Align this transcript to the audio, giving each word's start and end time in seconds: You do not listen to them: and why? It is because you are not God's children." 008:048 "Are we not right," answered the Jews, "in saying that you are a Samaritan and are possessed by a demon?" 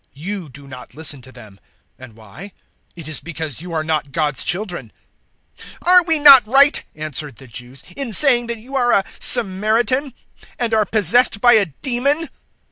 You 0.15 0.49
do 0.49 0.67
not 0.67 0.95
listen 0.95 1.21
to 1.21 1.31
them: 1.31 1.59
and 1.99 2.15
why? 2.15 2.53
It 2.95 3.07
is 3.07 3.19
because 3.19 3.61
you 3.61 3.71
are 3.71 3.83
not 3.83 4.11
God's 4.11 4.43
children." 4.43 4.91
008:048 5.59 5.67
"Are 5.83 6.03
we 6.05 6.17
not 6.17 6.47
right," 6.47 6.83
answered 6.95 7.35
the 7.35 7.45
Jews, 7.45 7.83
"in 7.95 8.11
saying 8.11 8.47
that 8.47 8.57
you 8.57 8.75
are 8.75 8.93
a 8.93 9.05
Samaritan 9.19 10.15
and 10.57 10.73
are 10.73 10.85
possessed 10.85 11.39
by 11.39 11.53
a 11.53 11.67
demon?" 11.67 12.29